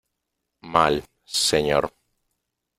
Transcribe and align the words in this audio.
mal, 0.63 1.03
señor. 1.25 1.93